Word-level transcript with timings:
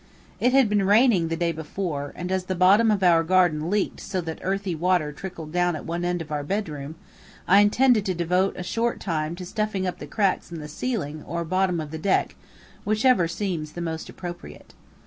It 0.39 0.51
had 0.51 0.67
been 0.67 0.83
raining 0.87 1.27
the 1.27 1.35
day 1.35 1.51
before, 1.51 2.11
and 2.15 2.31
as 2.31 2.45
the 2.45 2.55
bottom 2.55 2.89
of 2.89 3.03
our 3.03 3.21
garden 3.23 3.69
leaked 3.69 3.99
so 3.99 4.19
that 4.21 4.39
earthy 4.41 4.73
water 4.73 5.11
trickled 5.11 5.51
down 5.51 5.75
at 5.75 5.85
one 5.85 6.03
end 6.03 6.23
of 6.23 6.31
our 6.31 6.43
bed 6.43 6.69
room, 6.69 6.95
I 7.47 7.59
intended 7.61 8.03
to 8.07 8.15
devote 8.15 8.55
a 8.57 8.63
short 8.63 8.99
time 8.99 9.35
to 9.35 9.45
stuffing 9.45 9.85
up 9.85 9.99
the 9.99 10.07
cracks 10.07 10.51
in 10.51 10.59
the 10.59 10.67
ceiling 10.67 11.21
or 11.27 11.45
bottom 11.45 11.79
of 11.79 11.91
the 11.91 11.99
deck 11.99 12.35
whichever 12.83 13.27
seems 13.27 13.73
the 13.73 13.81
most 13.81 14.09
appropriate. 14.09 14.73